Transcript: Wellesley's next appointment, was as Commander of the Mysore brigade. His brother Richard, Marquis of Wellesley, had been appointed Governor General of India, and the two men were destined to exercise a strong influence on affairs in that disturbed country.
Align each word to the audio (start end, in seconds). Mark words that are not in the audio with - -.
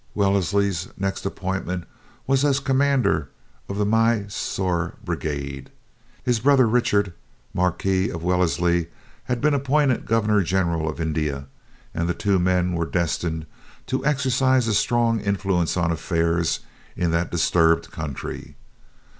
Wellesley's 0.15 0.87
next 0.97 1.27
appointment, 1.27 1.83
was 2.25 2.43
as 2.43 2.59
Commander 2.59 3.29
of 3.69 3.77
the 3.77 3.85
Mysore 3.85 4.95
brigade. 5.05 5.69
His 6.23 6.39
brother 6.39 6.67
Richard, 6.67 7.13
Marquis 7.53 8.09
of 8.09 8.23
Wellesley, 8.23 8.87
had 9.25 9.41
been 9.41 9.53
appointed 9.53 10.07
Governor 10.07 10.41
General 10.41 10.89
of 10.89 10.99
India, 10.99 11.45
and 11.93 12.09
the 12.09 12.15
two 12.15 12.39
men 12.39 12.73
were 12.73 12.87
destined 12.87 13.45
to 13.85 14.03
exercise 14.03 14.67
a 14.67 14.73
strong 14.73 15.19
influence 15.19 15.77
on 15.77 15.91
affairs 15.91 16.61
in 16.97 17.11
that 17.11 17.29
disturbed 17.29 17.91
country. 17.91 18.55